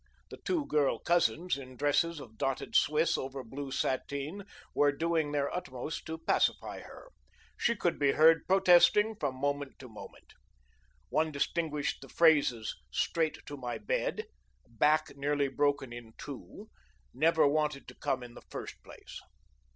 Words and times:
The 0.31 0.37
two 0.43 0.65
girl 0.65 0.97
cousins, 0.97 1.59
in 1.59 1.77
dresses 1.77 2.19
of 2.19 2.35
dotted 2.39 2.75
Swiss 2.75 3.19
over 3.19 3.43
blue 3.43 3.69
sateen, 3.69 4.45
were 4.73 4.91
doing 4.91 5.31
their 5.31 5.55
utmost 5.55 6.07
to 6.07 6.17
pacify 6.17 6.79
her. 6.79 7.11
She 7.55 7.75
could 7.75 7.99
be 7.99 8.13
heard 8.13 8.47
protesting 8.47 9.15
from 9.19 9.35
moment 9.35 9.77
to 9.77 9.87
moment. 9.87 10.33
One 11.09 11.31
distinguished 11.31 12.01
the 12.01 12.09
phrases 12.09 12.75
"straight 12.89 13.45
to 13.45 13.55
my 13.55 13.77
bed," 13.77 14.25
"back 14.67 15.15
nearly 15.15 15.49
broken 15.49 15.93
in 15.93 16.13
two," 16.17 16.71
"never 17.13 17.45
wanted 17.47 17.87
to 17.87 17.93
come 17.93 18.23
in 18.23 18.33
the 18.33 18.41
first 18.49 18.81
place." 18.81 19.21